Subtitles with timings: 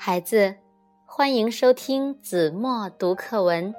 [0.00, 0.54] 孩子，
[1.04, 3.74] 欢迎收听子墨读课文。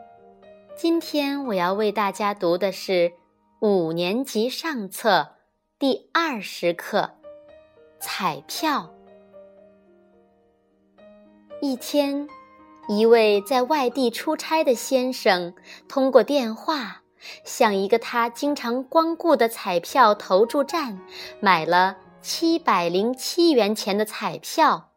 [0.76, 3.14] 今天我要为大家读的是
[3.62, 5.36] 五年级上册
[5.80, 7.00] 第二十课
[8.02, 8.92] 《彩票》。
[11.62, 12.28] 一天，
[12.90, 15.56] 一位在外地出差的先生
[15.88, 17.02] 通过电话
[17.46, 21.00] 向一个他经常光顾的彩票投注站
[21.40, 24.89] 买了七百零七元钱的彩票。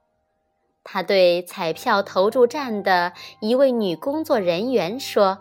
[0.85, 5.39] 他对彩票投注站的一位女工作人员说：“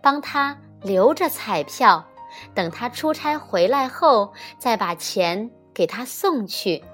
[0.00, 2.06] 帮他留着彩票，
[2.54, 6.84] 等他出差回来后再把钱给他送去。”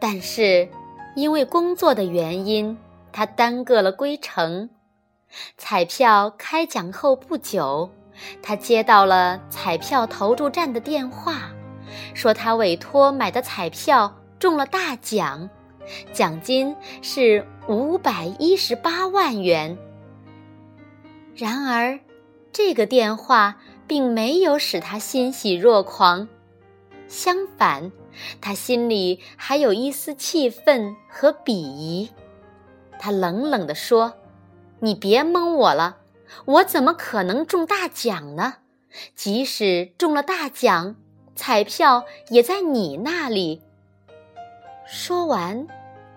[0.00, 0.68] 但是，
[1.14, 2.78] 因为工作的原因，
[3.12, 4.70] 他耽搁了归程。
[5.58, 7.90] 彩票开奖后不久，
[8.42, 11.50] 他接到了彩票投注站的电话，
[12.14, 15.50] 说他委托买的彩票中了大奖。
[16.12, 19.76] 奖金是五百一十八万元。
[21.34, 21.98] 然而，
[22.52, 26.28] 这个电话并没有使他欣喜若狂，
[27.08, 27.92] 相反，
[28.40, 32.10] 他心里还有一丝气愤和鄙夷。
[32.98, 34.14] 他冷冷地说
[34.80, 35.98] ：“你别蒙我了，
[36.44, 38.56] 我怎么可能中大奖呢？
[39.14, 40.96] 即使中了大奖，
[41.34, 43.62] 彩票也在你那里。”
[44.90, 45.66] 说完。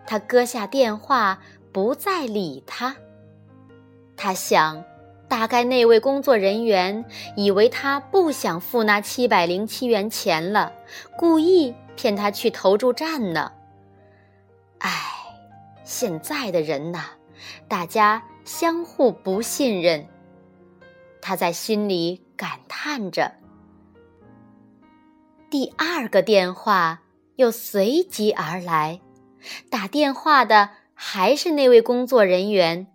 [0.05, 1.39] 他搁下电话，
[1.71, 2.95] 不再理他。
[4.17, 4.83] 他想，
[5.29, 7.05] 大概那位工作人员
[7.38, 10.73] 以为他不想付那七百零七元钱了，
[11.17, 13.51] 故意骗他去投注站呢。
[14.79, 14.89] 唉，
[15.85, 17.05] 现在的人呐，
[17.69, 20.05] 大家相互不信任。
[21.21, 23.31] 他在心里感叹着。
[25.49, 27.02] 第二个电话
[27.35, 29.01] 又随即而来。
[29.69, 32.88] 打电话的还是那位工作人员。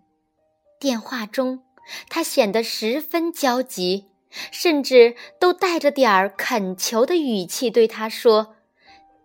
[0.79, 1.63] 电话中，
[2.09, 4.05] 他显得十分焦急，
[4.51, 8.55] 甚至都带着点儿恳求的语气对他说：“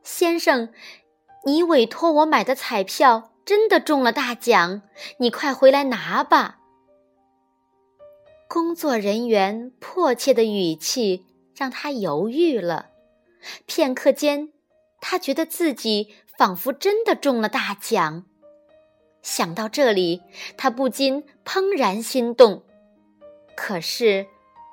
[0.03, 0.70] 先生，
[1.44, 4.82] 你委托我买的彩票真的中了大奖，
[5.19, 6.58] 你快回来拿吧。”
[8.48, 11.26] 工作人员迫切的语气
[11.56, 12.91] 让他犹豫了。
[13.66, 14.50] 片刻间，
[15.04, 16.15] 他觉得自己。
[16.37, 18.25] 仿佛真的中了大奖，
[19.22, 20.20] 想到这里，
[20.56, 22.65] 他不禁怦然心动。
[23.54, 24.26] 可是，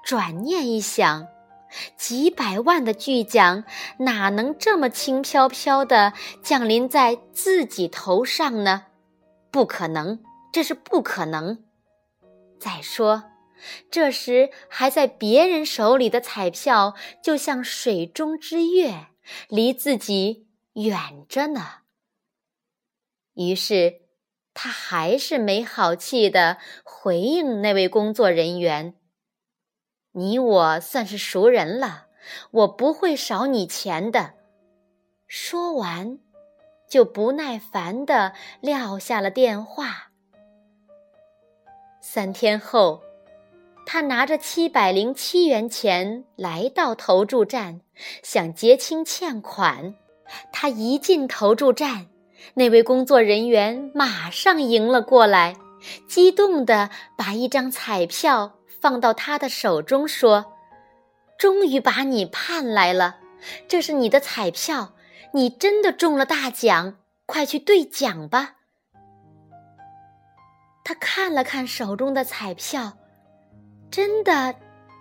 [0.03, 1.28] 转念一想，
[1.97, 3.64] 几百万的巨奖
[4.00, 8.88] 哪能这么轻飘飘的降临在自己头上呢？
[9.52, 10.19] 不可能，
[10.52, 11.63] 这是不可能。
[12.59, 13.25] 再说，
[13.92, 19.06] 这时还在别人手里的彩票，就像水中之月，
[19.50, 20.48] 离自己。
[20.74, 21.80] 远着呢。
[23.34, 24.04] 于是，
[24.54, 28.96] 他还是没好气的回应那位工作人员
[30.16, 32.08] ：“你我算是熟人了，
[32.52, 34.36] 我不会少你钱的。”
[35.28, 36.20] 说完，
[36.90, 40.12] 就不耐烦的撂下了电话。
[42.00, 43.04] 三天后，
[43.94, 47.81] 他拿着七百零七元钱来到投注站，
[48.24, 49.96] 想结清欠款。
[50.53, 52.07] 他一进投注站，
[52.53, 55.57] 那位工作人员马上迎了过来，
[56.07, 60.53] 激动地把一张彩票放到他的手中，说
[61.38, 63.18] ：“终于把你盼来了，
[63.68, 64.94] 这是你的彩票，
[65.34, 68.53] 你真的中了大奖，快去兑奖吧。”
[70.85, 72.94] 他看了看手中的彩票，
[73.91, 74.56] 真的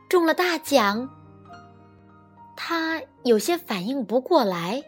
[0.09, 1.09] 中了大奖。
[2.57, 4.83] 他有些反应不过来。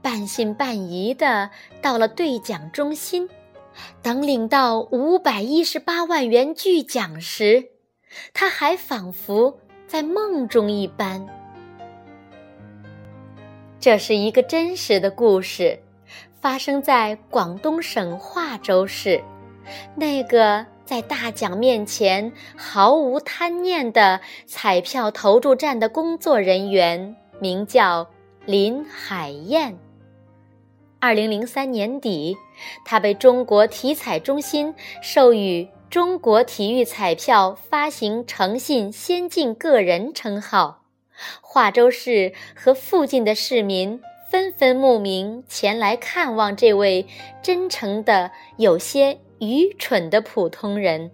[0.00, 1.50] 半信半疑的
[1.82, 3.28] 到了兑奖中心，
[4.00, 7.70] 等领到五百一十八万元巨奖时，
[8.32, 9.58] 他还仿佛
[9.88, 11.26] 在梦中一般。
[13.80, 15.80] 这是一个真实的故事，
[16.40, 19.20] 发生在广东省化州市。
[19.96, 28.08] 那个在大奖面前毫无贪念的彩票投注站的工作人员，名叫。
[28.46, 29.76] 林海燕。
[31.00, 32.36] 二零零三年底，
[32.84, 34.72] 他被中国体彩中心
[35.02, 40.84] 授予“中国体育彩票发行诚信先进个人”称号。
[41.40, 44.00] 化州市和附近的市民
[44.30, 47.04] 纷纷慕名前来看望这位
[47.42, 51.10] 真诚的、有些愚蠢的普通人。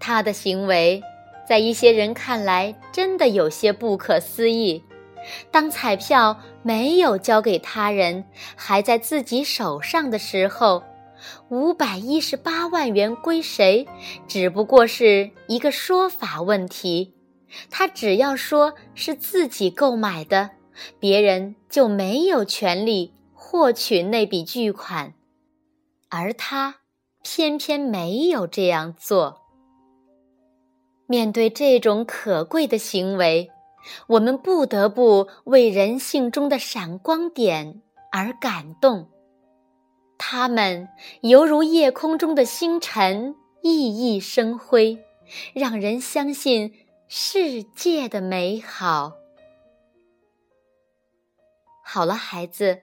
[0.00, 1.02] 他的行为，
[1.48, 4.82] 在一些人看来，真的有些不可思议。
[5.50, 8.24] 当彩票没有交给他人，
[8.56, 10.82] 还在自己手上的时候，
[11.48, 13.86] 五百一十八万元归谁，
[14.26, 17.14] 只不过是一个说法问题。
[17.70, 20.50] 他只要说是自己购买的，
[21.00, 25.12] 别人就没有权利获取那笔巨款，
[26.08, 26.76] 而他
[27.22, 29.42] 偏偏没有这样做。
[31.06, 33.50] 面对这种可贵的行为，
[34.08, 37.82] 我们不得不为人性中的闪光点
[38.12, 39.08] 而感动。
[40.18, 40.88] 他们
[41.22, 44.98] 犹如夜空中的星辰，熠熠生辉，
[45.54, 46.74] 让人相信
[47.06, 49.12] 世界的美好。
[51.84, 52.82] 好了，孩子，